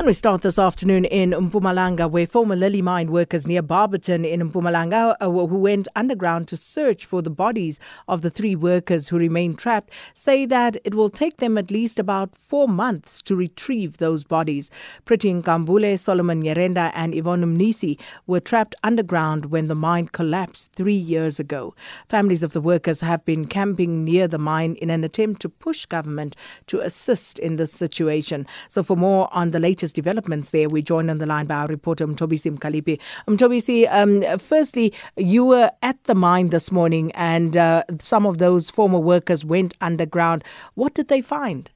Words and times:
And 0.00 0.06
we 0.06 0.12
start 0.12 0.42
this 0.42 0.60
afternoon 0.60 1.06
in 1.06 1.32
Mpumalanga, 1.32 2.08
where 2.08 2.24
former 2.24 2.54
Lily 2.54 2.80
mine 2.80 3.10
workers 3.10 3.48
near 3.48 3.62
Barberton 3.62 4.24
in 4.24 4.48
Mpumalanga, 4.48 5.16
uh, 5.20 5.28
who 5.28 5.58
went 5.58 5.88
underground 5.96 6.46
to 6.48 6.56
search 6.56 7.04
for 7.04 7.20
the 7.20 7.30
bodies 7.30 7.80
of 8.06 8.22
the 8.22 8.30
three 8.30 8.54
workers 8.54 9.08
who 9.08 9.18
remain 9.18 9.56
trapped, 9.56 9.90
say 10.14 10.46
that 10.46 10.76
it 10.84 10.94
will 10.94 11.10
take 11.10 11.38
them 11.38 11.58
at 11.58 11.72
least 11.72 11.98
about 11.98 12.30
four 12.36 12.68
months 12.68 13.20
to 13.22 13.34
retrieve 13.34 13.96
those 13.96 14.22
bodies. 14.22 14.70
Pretty 15.04 15.32
Nkambule, 15.34 15.98
Solomon 15.98 16.44
Nyirenda, 16.44 16.92
and 16.94 17.12
Yvonne 17.12 17.58
Mnisi 17.58 17.98
were 18.28 18.38
trapped 18.38 18.76
underground 18.84 19.46
when 19.46 19.66
the 19.66 19.74
mine 19.74 20.06
collapsed 20.06 20.70
three 20.70 20.94
years 20.94 21.40
ago. 21.40 21.74
Families 22.06 22.44
of 22.44 22.52
the 22.52 22.60
workers 22.60 23.00
have 23.00 23.24
been 23.24 23.48
camping 23.48 24.04
near 24.04 24.28
the 24.28 24.38
mine 24.38 24.76
in 24.76 24.90
an 24.90 25.02
attempt 25.02 25.42
to 25.42 25.48
push 25.48 25.86
government 25.86 26.36
to 26.68 26.78
assist 26.78 27.40
in 27.40 27.56
this 27.56 27.72
situation. 27.72 28.46
So, 28.68 28.84
for 28.84 28.96
more 28.96 29.28
on 29.32 29.50
the 29.50 29.58
latest 29.58 29.87
developments 29.92 30.50
there, 30.50 30.68
we 30.68 30.82
join 30.82 31.10
on 31.10 31.18
the 31.18 31.26
line 31.26 31.46
by 31.46 31.54
our 31.56 31.66
reporter 31.66 32.06
Mtobisi 32.06 32.50
Mkalipi. 32.56 32.98
Mtobisi, 33.26 33.86
um, 33.92 34.38
firstly, 34.38 34.92
you 35.16 35.44
were 35.44 35.70
at 35.82 36.02
the 36.04 36.14
mine 36.14 36.48
this 36.48 36.70
morning, 36.70 37.12
and 37.12 37.56
uh, 37.56 37.82
some 37.98 38.26
of 38.26 38.38
those 38.38 38.70
former 38.70 38.98
workers 38.98 39.44
went 39.44 39.74
underground. 39.80 40.42
What 40.74 40.94
did 40.94 41.08
they 41.08 41.20
find? 41.20 41.70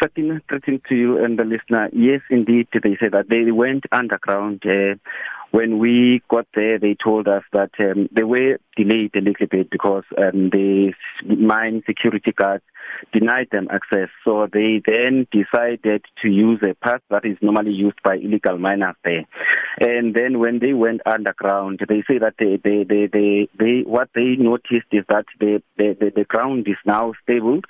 Fatima, 0.00 0.40
greeting 0.48 0.80
to 0.88 0.94
you 0.96 1.24
and 1.24 1.38
the 1.38 1.44
listener. 1.44 1.88
Yes, 1.92 2.20
indeed, 2.28 2.66
they 2.72 2.96
said 2.98 3.12
that 3.12 3.28
they 3.28 3.50
went 3.52 3.84
underground. 3.92 4.62
Uh, 4.66 4.96
when 5.52 5.78
we 5.78 6.22
got 6.28 6.46
there, 6.54 6.78
they 6.78 6.96
told 7.02 7.28
us 7.28 7.44
that 7.52 7.70
um, 7.78 8.08
they 8.10 8.24
were 8.24 8.58
delayed 8.76 9.14
a 9.14 9.20
little 9.20 9.46
bit 9.50 9.70
because 9.70 10.04
um, 10.16 10.48
the 10.50 10.92
mine 11.24 11.82
security 11.86 12.32
guards 12.32 12.64
denied 13.12 13.48
them 13.52 13.68
access. 13.70 14.08
So 14.24 14.48
they 14.50 14.82
then 14.86 15.26
decided 15.30 16.04
to 16.22 16.28
use 16.28 16.60
a 16.62 16.74
path 16.74 17.02
that 17.10 17.24
is 17.24 17.36
normally 17.42 17.72
used 17.72 18.02
by 18.02 18.16
illegal 18.16 18.58
miners 18.58 18.96
there. 19.04 19.26
And 19.78 20.14
then 20.14 20.38
when 20.38 20.58
they 20.58 20.72
went 20.72 21.02
underground, 21.06 21.80
they 21.86 22.02
say 22.08 22.18
that 22.18 22.34
they, 22.38 22.58
they, 22.62 22.84
they, 22.84 23.08
they, 23.12 23.48
they 23.58 23.82
what 23.84 24.08
they 24.14 24.36
noticed 24.38 24.88
is 24.90 25.04
that 25.08 25.26
the, 25.38 25.62
the, 25.76 25.96
the, 26.00 26.12
the 26.16 26.24
ground 26.24 26.66
is 26.66 26.76
now 26.86 27.12
stable 27.22 27.60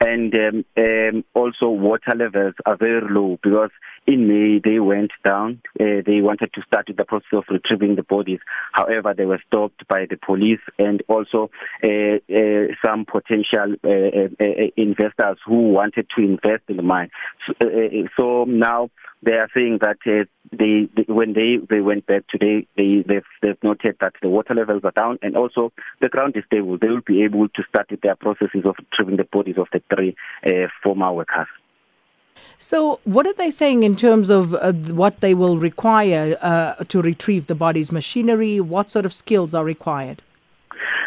and 0.00 0.34
um, 0.34 0.64
um, 0.76 1.24
also 1.34 1.68
water 1.68 2.14
levels 2.14 2.54
are 2.66 2.76
very 2.76 3.02
low 3.10 3.38
because 3.42 3.70
in 4.10 4.26
May 4.26 4.58
they 4.58 4.80
went 4.80 5.12
down. 5.24 5.62
Uh, 5.78 6.02
they 6.04 6.20
wanted 6.20 6.52
to 6.54 6.62
start 6.62 6.86
the 6.94 7.04
process 7.04 7.32
of 7.32 7.44
retrieving 7.48 7.94
the 7.94 8.02
bodies. 8.02 8.40
However, 8.72 9.14
they 9.16 9.24
were 9.24 9.40
stopped 9.46 9.86
by 9.88 10.06
the 10.10 10.16
police 10.16 10.60
and 10.78 11.02
also 11.08 11.50
uh, 11.84 11.88
uh, 11.88 12.74
some 12.84 13.04
potential 13.04 13.76
investors 14.76 15.38
who 15.46 15.70
wanted 15.70 16.06
to 16.16 16.22
invest 16.22 16.64
in 16.68 16.76
the 16.76 16.82
mine. 16.82 17.10
So, 17.46 17.54
so 18.18 18.44
now 18.44 18.90
they 19.22 19.32
are 19.32 19.48
saying 19.54 19.78
that 19.82 19.98
they, 20.04 20.24
they 20.52 21.04
when 21.06 21.34
they 21.34 21.58
they 21.68 21.80
went 21.80 22.06
back 22.06 22.26
today 22.28 22.66
they 22.76 23.04
they've, 23.06 23.22
they've 23.42 23.62
noted 23.62 23.96
that 24.00 24.14
the 24.22 24.28
water 24.28 24.54
levels 24.54 24.82
are 24.82 24.92
down 24.92 25.18
and 25.22 25.36
also 25.36 25.72
the 26.00 26.08
ground 26.08 26.34
is 26.36 26.44
stable 26.46 26.78
they 26.78 26.88
will 26.88 27.02
be 27.06 27.22
able 27.22 27.46
to 27.48 27.62
start 27.68 27.90
their 28.02 28.16
processes 28.16 28.64
of 28.64 28.74
retrieving 28.78 29.18
the 29.18 29.24
bodies 29.24 29.56
of 29.58 29.68
the 29.72 29.82
three 29.94 30.16
former 30.82 31.12
workers 31.12 31.48
so, 32.62 33.00
what 33.04 33.26
are 33.26 33.32
they 33.32 33.50
saying 33.50 33.84
in 33.84 33.96
terms 33.96 34.28
of 34.28 34.52
uh, 34.52 34.72
what 34.72 35.20
they 35.20 35.32
will 35.32 35.58
require 35.58 36.36
uh, 36.42 36.74
to 36.84 37.00
retrieve 37.00 37.46
the 37.46 37.54
body's 37.54 37.90
Machinery? 37.90 38.60
What 38.60 38.90
sort 38.90 39.06
of 39.06 39.14
skills 39.14 39.54
are 39.54 39.64
required? 39.64 40.20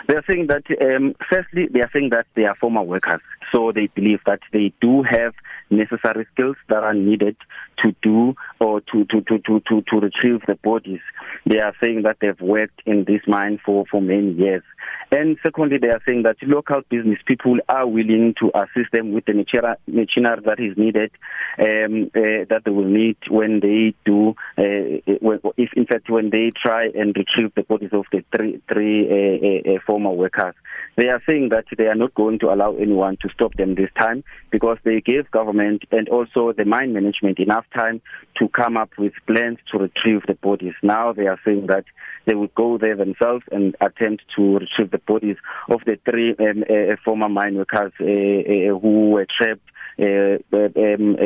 They 0.07 0.15
are 0.15 0.23
saying 0.25 0.47
that, 0.47 0.63
um, 0.81 1.15
firstly, 1.29 1.67
they 1.67 1.81
are 1.81 1.91
saying 1.93 2.09
that 2.09 2.25
they 2.33 2.45
are 2.45 2.55
former 2.55 2.81
workers. 2.81 3.21
So 3.53 3.71
they 3.71 3.87
believe 3.87 4.19
that 4.25 4.39
they 4.51 4.73
do 4.81 5.03
have 5.03 5.33
necessary 5.69 6.25
skills 6.33 6.55
that 6.69 6.83
are 6.83 6.93
needed 6.93 7.37
to 7.83 7.95
do 8.01 8.35
or 8.59 8.81
to, 8.81 9.05
to, 9.05 9.21
to, 9.21 9.39
to, 9.39 9.59
to, 9.67 9.81
to 9.81 9.99
retrieve 9.99 10.41
the 10.47 10.55
bodies. 10.63 11.01
They 11.45 11.59
are 11.59 11.73
saying 11.81 12.03
that 12.03 12.17
they've 12.21 12.39
worked 12.39 12.81
in 12.85 13.05
this 13.05 13.21
mine 13.27 13.59
for, 13.65 13.85
for 13.89 14.01
many 14.01 14.31
years. 14.31 14.63
And 15.11 15.37
secondly, 15.43 15.77
they 15.79 15.89
are 15.89 16.01
saying 16.07 16.23
that 16.23 16.37
local 16.41 16.81
business 16.89 17.19
people 17.25 17.57
are 17.69 17.87
willing 17.87 18.33
to 18.39 18.51
assist 18.55 18.91
them 18.91 19.13
with 19.13 19.25
the 19.25 19.33
machinery 19.33 20.41
that 20.45 20.59
is 20.59 20.77
needed, 20.77 21.11
um, 21.59 22.09
uh, 22.15 22.45
that 22.49 22.61
they 22.65 22.71
will 22.71 22.85
need 22.85 23.17
when 23.29 23.59
they 23.59 23.93
do, 24.05 24.29
uh, 24.57 25.53
if 25.57 25.69
in 25.73 25.85
fact 25.85 26.09
when 26.09 26.29
they 26.31 26.51
try 26.55 26.87
and 26.95 27.15
retrieve 27.15 27.53
the 27.55 27.63
bodies 27.63 27.91
of 27.93 28.05
the 28.11 28.23
three, 28.35 28.61
three 28.71 29.07
uh, 29.07 29.75
uh, 29.75 29.79
former 29.85 30.11
workers. 30.11 30.55
They 30.95 31.09
are 31.09 31.21
saying 31.27 31.49
that 31.49 31.65
they 31.77 31.87
are 31.87 31.95
not 31.95 32.13
going 32.13 32.39
to 32.39 32.53
allow 32.53 32.75
anyone 32.75 33.17
to 33.21 33.29
stop 33.29 33.55
them 33.55 33.75
this 33.75 33.89
time 33.97 34.23
because 34.51 34.77
they 34.83 35.01
gave 35.01 35.29
government 35.31 35.83
and 35.91 36.07
also 36.09 36.53
the 36.53 36.65
mine 36.65 36.93
management 36.93 37.39
enough 37.39 37.65
time 37.73 38.01
to 38.37 38.47
come 38.49 38.77
up 38.77 38.91
with 38.97 39.13
plans 39.25 39.57
to 39.71 39.79
retrieve 39.79 40.21
the 40.27 40.35
bodies. 40.35 40.73
Now 40.83 41.13
they 41.13 41.27
are 41.27 41.39
saying 41.43 41.67
that 41.67 41.85
they 42.25 42.35
will 42.35 42.51
go 42.55 42.77
there 42.77 42.95
themselves 42.95 43.43
and 43.51 43.75
attempt 43.81 44.23
to 44.35 44.59
retrieve 44.59 44.91
the 44.91 44.99
bodies 44.99 45.37
of 45.69 45.81
the 45.85 45.97
three 46.05 46.35
um, 46.39 46.63
uh, 46.69 46.95
former 47.03 47.29
mine 47.29 47.55
workers 47.55 47.91
uh, 47.99 48.03
uh, 48.03 48.79
who 48.79 49.11
were 49.11 49.25
trapped 49.25 49.61
uh, 49.99 50.37
um, 50.53 51.17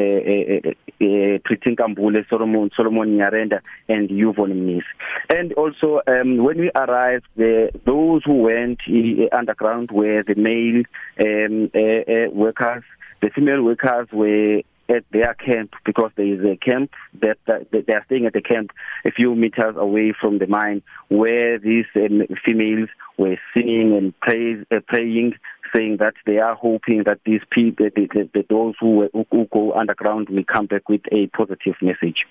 Nkambule, 1.67 2.27
Solomon, 2.29 2.69
Solomon 2.75 3.17
Nyirenda, 3.17 3.61
and 3.87 4.09
Yvonne 4.11 4.53
Mnisi. 4.53 4.83
And 5.29 5.53
also, 5.53 6.01
um, 6.07 6.37
when 6.37 6.59
we 6.59 6.71
arrived, 6.75 7.25
the, 7.35 7.71
those 7.85 8.23
who 8.25 8.43
went 8.43 8.79
uh, 8.87 9.35
underground 9.35 9.91
were 9.91 10.23
the 10.23 10.35
male 10.35 10.83
um, 11.19 11.69
uh, 11.73 12.31
workers. 12.33 12.83
The 13.21 13.29
female 13.29 13.63
workers 13.63 14.07
were 14.11 14.61
at 14.89 15.03
their 15.11 15.33
camp 15.33 15.73
because 15.85 16.11
there 16.15 16.25
is 16.25 16.39
a 16.45 16.57
camp 16.57 16.91
that, 17.21 17.37
that, 17.45 17.67
they 17.71 17.93
are 17.93 18.03
staying 18.05 18.25
at 18.25 18.33
the 18.33 18.41
camp 18.41 18.71
a 19.05 19.11
few 19.11 19.35
meters 19.35 19.75
away 19.77 20.13
from 20.19 20.39
the 20.39 20.47
mine 20.47 20.81
where 21.09 21.59
these 21.59 21.85
um, 21.95 22.21
females 22.45 22.89
were 23.17 23.37
singing 23.55 23.95
and 23.97 24.17
praise, 24.19 24.65
uh, 24.71 24.79
praying 24.87 25.33
saying 25.75 25.97
that 25.97 26.13
they 26.25 26.37
are 26.37 26.55
hoping 26.55 27.03
that 27.05 27.19
these 27.25 27.41
people 27.51 27.89
the, 27.95 28.07
the, 28.13 28.29
the, 28.33 28.45
those 28.49 28.73
who, 28.79 29.09
who, 29.31 29.47
go 29.51 29.73
underground 29.73 30.29
will 30.29 30.43
come 30.45 30.65
back 30.65 30.87
with 30.87 31.01
a 31.11 31.27
positive 31.27 31.75
message. 31.81 32.25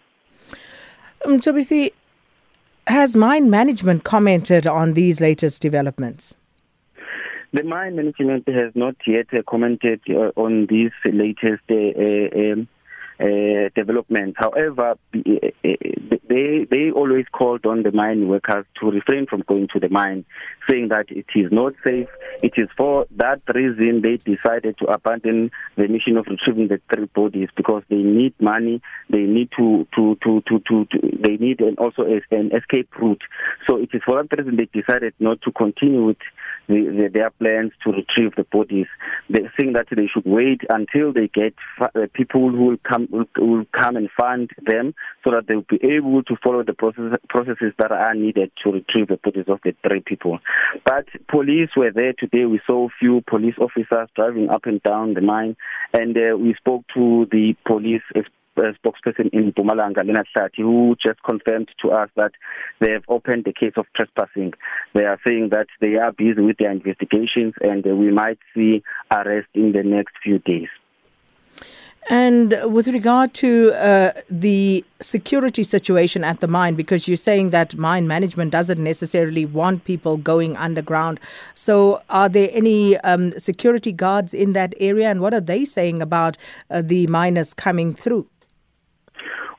Um, 1.24 1.40
Tobisi, 1.40 1.92
has 2.86 3.16
mine 3.16 3.50
management 3.50 4.04
commented 4.04 4.66
on 4.66 4.94
these 4.94 5.20
latest 5.20 5.60
developments 5.60 6.36
The 7.52 7.62
mine 7.62 7.96
management 7.96 8.48
has 8.48 8.72
not 8.74 8.96
yet 9.06 9.26
uh, 9.32 9.42
commented 9.48 10.00
uh, 10.10 10.32
on 10.36 10.66
these 10.66 10.90
latest 11.04 11.62
uh, 11.70 11.74
uh, 11.74 12.52
um, 12.52 12.68
developments. 13.74 14.36
However, 14.38 14.96
they 16.28 16.66
they 16.70 16.90
always 16.90 17.26
called 17.32 17.64
on 17.64 17.82
the 17.82 17.92
mine 17.92 18.28
workers 18.28 18.66
to 18.80 18.90
refrain 18.90 19.26
from 19.26 19.42
going 19.46 19.68
to 19.72 19.80
the 19.80 19.88
mine, 19.88 20.24
saying 20.68 20.88
that 20.88 21.06
it 21.10 21.26
is 21.34 21.50
not 21.50 21.72
safe. 21.84 22.08
It 22.42 22.52
is 22.56 22.68
for 22.76 23.06
that 23.16 23.40
reason 23.54 24.02
they 24.02 24.16
decided 24.16 24.76
to 24.78 24.86
abandon 24.86 25.50
the 25.76 25.88
mission 25.88 26.16
of 26.16 26.26
retrieving 26.26 26.68
the 26.68 26.80
three 26.92 27.06
bodies 27.06 27.48
because 27.56 27.82
they 27.88 27.96
need 28.02 28.34
money. 28.40 28.82
They 29.08 29.22
need 29.22 29.50
to 29.56 29.86
to 29.94 30.16
to 30.22 30.42
to 30.48 30.60
to, 30.68 30.84
to 30.84 31.18
they 31.22 31.36
need 31.36 31.60
and 31.60 31.78
also 31.78 32.02
an 32.30 32.50
escape 32.54 32.94
route. 32.96 33.22
So 33.68 33.76
it 33.78 33.90
is 33.92 34.02
for 34.04 34.22
that 34.22 34.36
reason 34.36 34.56
they 34.56 34.68
decided 34.78 35.14
not 35.20 35.40
to 35.42 35.52
continue 35.52 36.04
with 36.04 36.18
the, 36.68 36.74
the, 36.74 37.10
their 37.12 37.30
plans 37.30 37.72
to 37.84 37.92
retrieve 37.92 38.34
the 38.36 38.44
bodies. 38.44 38.86
They 39.30 39.48
think 39.56 39.74
that 39.74 39.86
they 39.90 40.06
should 40.06 40.24
wait 40.24 40.62
until 40.68 41.12
they 41.12 41.28
get 41.28 41.54
uh, 41.80 42.06
people 42.12 42.50
who 42.50 42.64
will 42.64 42.76
come 42.88 43.08
will, 43.10 43.26
will 43.38 43.64
come 43.72 43.96
and 43.96 44.08
fund 44.18 44.50
them 44.64 44.94
so 45.24 45.30
that 45.30 45.46
they 45.46 45.54
will 45.54 45.66
be 45.68 45.80
able 45.82 46.22
to 46.24 46.36
follow 46.42 46.62
the 46.62 46.74
process, 46.74 47.18
processes 47.28 47.72
that 47.78 47.92
are 47.92 48.14
needed 48.14 48.50
to 48.62 48.72
retrieve 48.72 49.08
the 49.08 49.16
bodies 49.16 49.46
of 49.48 49.60
the 49.64 49.74
three 49.86 50.00
people. 50.00 50.38
But 50.84 51.06
police 51.28 51.70
were 51.76 51.92
there 51.92 52.12
today. 52.12 52.44
We 52.44 52.60
saw 52.66 52.88
few 52.98 53.22
police 53.26 53.54
officers 53.60 54.08
driving 54.14 54.48
up 54.50 54.66
and 54.66 54.82
down 54.82 55.14
the 55.14 55.20
mine, 55.20 55.56
and 55.92 56.16
uh, 56.16 56.36
we 56.36 56.54
spoke 56.54 56.84
to 56.94 57.26
the 57.30 57.54
police 57.66 58.02
spokesperson 58.56 59.30
in 59.32 59.52
Mpumalanga, 59.52 60.04
Lena 60.04 60.24
Hlathi, 60.36 60.58
who 60.58 60.96
just 61.04 61.22
confirmed 61.22 61.68
to 61.82 61.90
us 61.90 62.10
that 62.16 62.32
they 62.80 62.90
have 62.90 63.04
opened 63.08 63.44
the 63.44 63.52
case 63.52 63.74
of 63.76 63.86
trespassing. 63.94 64.52
They 64.94 65.04
are 65.04 65.20
saying 65.26 65.50
that 65.50 65.66
they 65.80 65.96
are 65.96 66.12
busy 66.12 66.40
with 66.40 66.58
their 66.58 66.70
investigations 66.70 67.54
and 67.60 67.84
we 67.84 68.10
might 68.10 68.38
see 68.54 68.82
arrest 69.10 69.48
in 69.54 69.72
the 69.72 69.82
next 69.82 70.14
few 70.22 70.38
days. 70.38 70.68
And 72.08 72.54
with 72.72 72.86
regard 72.86 73.34
to 73.34 73.72
uh, 73.72 74.12
the 74.30 74.84
security 75.00 75.64
situation 75.64 76.22
at 76.22 76.38
the 76.38 76.46
mine, 76.46 76.76
because 76.76 77.08
you're 77.08 77.16
saying 77.16 77.50
that 77.50 77.74
mine 77.74 78.06
management 78.06 78.52
doesn't 78.52 78.82
necessarily 78.82 79.44
want 79.44 79.84
people 79.84 80.16
going 80.16 80.56
underground. 80.56 81.18
So, 81.56 82.00
are 82.08 82.28
there 82.28 82.48
any 82.52 82.96
um, 82.98 83.36
security 83.40 83.90
guards 83.90 84.34
in 84.34 84.52
that 84.52 84.72
area, 84.78 85.10
and 85.10 85.20
what 85.20 85.34
are 85.34 85.40
they 85.40 85.64
saying 85.64 86.00
about 86.00 86.36
uh, 86.70 86.80
the 86.80 87.08
miners 87.08 87.52
coming 87.52 87.92
through? 87.92 88.28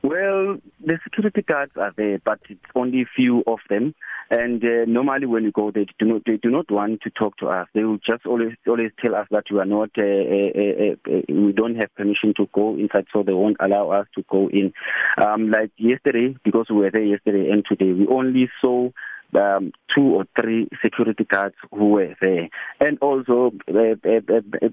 Well, 0.02 0.58
the 0.84 0.98
security 1.02 1.42
guards 1.42 1.72
are 1.76 1.92
there, 1.96 2.20
but 2.24 2.38
it's 2.48 2.60
only 2.74 3.02
a 3.02 3.10
few 3.16 3.42
of 3.46 3.58
them. 3.68 3.94
And 4.30 4.62
uh, 4.62 4.84
normally, 4.86 5.26
when 5.26 5.44
we 5.44 5.50
go, 5.50 5.70
they 5.70 5.86
do 5.98 6.04
not 6.04 6.22
they 6.26 6.36
do 6.36 6.50
not 6.50 6.70
want 6.70 7.00
to 7.02 7.10
talk 7.10 7.36
to 7.38 7.46
us. 7.48 7.66
They 7.74 7.82
will 7.82 7.98
just 7.98 8.26
always 8.26 8.52
always 8.66 8.92
tell 9.00 9.14
us 9.14 9.26
that 9.30 9.44
we 9.50 9.58
are 9.58 9.64
not 9.64 9.90
uh, 9.96 10.02
uh, 10.02 10.52
uh, 10.54 11.16
uh, 11.16 11.22
we 11.28 11.52
don't 11.52 11.76
have 11.76 11.94
permission 11.94 12.34
to 12.36 12.46
go 12.52 12.76
inside, 12.76 13.06
so 13.12 13.22
they 13.22 13.32
won't 13.32 13.56
allow 13.58 13.90
us 13.90 14.06
to 14.16 14.24
go 14.30 14.48
in. 14.50 14.72
Um, 15.16 15.50
like 15.50 15.72
yesterday, 15.78 16.36
because 16.44 16.66
we 16.68 16.76
were 16.76 16.90
there 16.90 17.02
yesterday 17.02 17.50
and 17.50 17.64
today, 17.66 17.92
we 17.92 18.06
only 18.06 18.50
saw 18.60 18.90
um, 19.34 19.72
two 19.94 20.02
or 20.02 20.26
three 20.40 20.68
security 20.82 21.24
guards 21.24 21.56
who 21.70 21.88
were 21.90 22.14
there, 22.20 22.50
and 22.80 22.98
also 23.00 23.52
uh, 23.68 23.96
uh, 24.06 24.36
uh, 24.62 24.68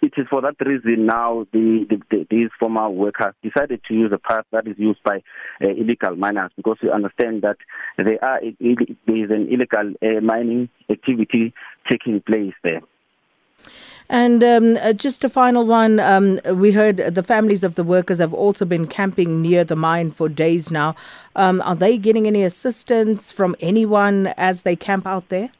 it 0.00 0.12
is 0.16 0.26
for 0.28 0.40
that 0.42 0.56
reason 0.64 1.06
now 1.06 1.46
the, 1.52 1.86
the, 1.88 2.00
the, 2.10 2.26
these 2.30 2.48
former 2.58 2.88
workers 2.88 3.34
decided 3.42 3.80
to 3.88 3.94
use 3.94 4.12
a 4.12 4.18
path 4.18 4.44
that 4.52 4.66
is 4.66 4.78
used 4.78 5.02
by 5.02 5.22
uh, 5.62 5.68
illegal 5.68 6.16
miners 6.16 6.50
because 6.56 6.76
we 6.82 6.90
understand 6.90 7.42
that 7.42 7.56
there 7.96 8.22
are 8.24 8.40
there 8.40 9.16
is 9.16 9.30
an 9.30 9.48
illegal 9.50 9.92
uh, 10.02 10.20
mining 10.20 10.68
activity 10.90 11.52
taking 11.88 12.20
place 12.20 12.54
there. 12.62 12.80
And 14.08 14.42
um, 14.42 14.76
uh, 14.82 14.92
just 14.92 15.24
a 15.24 15.28
final 15.28 15.64
one. 15.64 16.00
Um, 16.00 16.40
we 16.54 16.72
heard 16.72 16.96
the 16.98 17.22
families 17.22 17.62
of 17.62 17.76
the 17.76 17.84
workers 17.84 18.18
have 18.18 18.34
also 18.34 18.64
been 18.64 18.86
camping 18.86 19.40
near 19.40 19.64
the 19.64 19.76
mine 19.76 20.10
for 20.10 20.28
days 20.28 20.70
now. 20.70 20.96
Um, 21.36 21.62
are 21.62 21.76
they 21.76 21.96
getting 21.96 22.26
any 22.26 22.42
assistance 22.42 23.32
from 23.32 23.56
anyone 23.60 24.26
as 24.36 24.62
they 24.62 24.76
camp 24.76 25.06
out 25.06 25.28
there? 25.28 25.50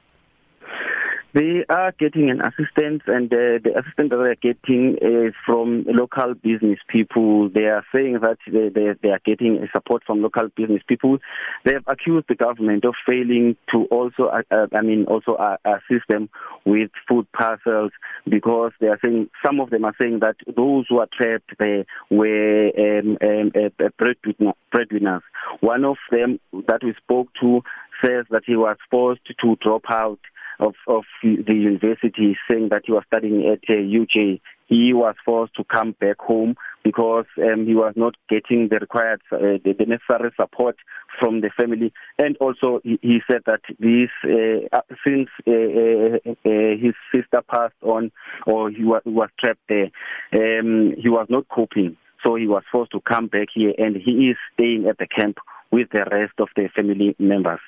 They 1.34 1.64
are 1.70 1.92
getting 1.98 2.30
an 2.30 2.42
assistance, 2.42 3.02
and 3.06 3.32
uh, 3.32 3.56
the 3.64 3.72
assistance 3.78 4.10
that 4.10 4.18
they're 4.18 4.52
getting 4.52 4.98
is 5.00 5.32
from 5.46 5.84
local 5.86 6.34
business 6.34 6.78
people. 6.88 7.48
They 7.48 7.64
are 7.64 7.84
saying 7.94 8.18
that 8.20 8.36
they, 8.46 8.68
they, 8.68 8.92
they 9.02 9.08
are 9.08 9.20
getting 9.24 9.66
support 9.72 10.02
from 10.06 10.20
local 10.20 10.48
business 10.54 10.82
people. 10.86 11.18
They 11.64 11.72
have 11.72 11.84
accused 11.86 12.26
the 12.28 12.34
government 12.34 12.84
of 12.84 12.94
failing 13.06 13.56
to 13.72 13.84
also, 13.86 14.24
uh, 14.24 14.42
uh, 14.50 14.66
I 14.74 14.82
mean, 14.82 15.06
also 15.06 15.32
uh, 15.32 15.56
assist 15.64 16.06
them 16.08 16.28
with 16.66 16.90
food 17.08 17.26
parcels 17.32 17.92
because 18.28 18.72
they 18.80 18.88
are 18.88 18.98
saying 19.02 19.30
some 19.44 19.58
of 19.60 19.70
them 19.70 19.86
are 19.86 19.94
saying 19.98 20.20
that 20.20 20.36
those 20.54 20.84
who 20.90 20.98
are 20.98 21.08
trapped 21.16 21.50
there 21.58 21.86
were 22.10 22.70
um, 22.78 23.16
um, 23.22 23.52
uh, 23.56 23.88
breadwinner, 23.98 24.52
breadwinners. 24.70 25.22
One 25.60 25.86
of 25.86 25.96
them 26.10 26.40
that 26.68 26.84
we 26.84 26.94
spoke 27.02 27.28
to 27.40 27.62
says 28.04 28.26
that 28.30 28.42
he 28.46 28.56
was 28.56 28.76
forced 28.90 29.22
to 29.40 29.56
drop 29.62 29.84
out 29.88 30.18
of, 30.60 30.74
of 30.86 31.04
the 31.22 31.54
university 31.54 32.36
saying 32.48 32.68
that 32.70 32.82
he 32.86 32.92
was 32.92 33.04
studying 33.06 33.46
at 33.46 33.60
uh, 33.68 33.72
UJ. 33.72 34.40
He 34.66 34.92
was 34.94 35.14
forced 35.24 35.54
to 35.56 35.64
come 35.64 35.94
back 36.00 36.18
home 36.18 36.56
because 36.82 37.26
um, 37.38 37.66
he 37.66 37.74
was 37.74 37.92
not 37.94 38.14
getting 38.28 38.68
the 38.68 38.78
required, 38.78 39.20
uh, 39.30 39.58
the, 39.64 39.74
the 39.78 39.84
necessary 39.86 40.30
support 40.34 40.76
from 41.20 41.42
the 41.42 41.50
family. 41.54 41.92
And 42.18 42.36
also, 42.38 42.80
he, 42.82 42.98
he 43.02 43.18
said 43.30 43.42
that 43.46 43.60
this, 43.78 44.10
uh, 44.24 44.74
uh 44.74 44.80
since 45.06 45.28
uh, 45.46 45.50
uh, 45.50 46.32
uh, 46.44 46.76
his 46.80 46.94
sister 47.14 47.42
passed 47.48 47.74
on 47.82 48.12
or 48.46 48.70
he 48.70 48.84
was, 48.84 49.02
was 49.04 49.28
trapped 49.38 49.60
there, 49.68 49.90
um, 50.32 50.94
he 50.98 51.08
was 51.08 51.26
not 51.28 51.48
coping. 51.48 51.96
So 52.24 52.36
he 52.36 52.46
was 52.46 52.62
forced 52.70 52.92
to 52.92 53.00
come 53.00 53.26
back 53.26 53.48
here 53.52 53.74
and 53.76 53.96
he 53.96 54.30
is 54.30 54.36
staying 54.54 54.86
at 54.88 54.98
the 54.98 55.06
camp 55.06 55.38
with 55.70 55.88
the 55.90 56.04
rest 56.10 56.34
of 56.38 56.48
the 56.56 56.68
family 56.74 57.16
members. 57.18 57.60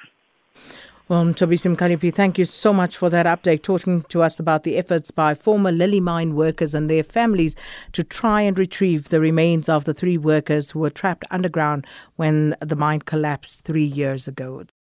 Well, 1.07 1.27
Tobisi 1.27 1.77
Mkhaliphi, 1.77 2.15
thank 2.15 2.39
you 2.39 2.47
so 2.47 2.73
much 2.73 2.97
for 2.97 3.11
that 3.11 3.27
update, 3.27 3.63
talking 3.63 4.05
to 4.05 4.23
us 4.23 4.41
about 4.41 4.63
the 4.63 4.79
efforts 4.79 5.11
by 5.11 5.35
former 5.35 5.71
Lily 5.71 6.01
mine 6.01 6.35
workers 6.35 6.75
and 6.75 6.89
their 6.89 7.03
families 7.03 7.55
to 7.93 8.03
try 8.03 8.41
and 8.41 8.59
retrieve 8.59 9.11
the 9.11 9.21
remains 9.21 9.69
of 9.69 9.85
the 9.85 9.93
three 9.93 10.17
workers 10.17 10.71
who 10.71 10.79
were 10.79 10.89
trapped 10.89 11.27
underground 11.31 11.87
when 12.17 12.57
the 12.61 12.75
mine 12.75 13.01
collapsed 13.01 13.65
three 13.65 13.85
years 13.85 14.27
ago. 14.27 14.65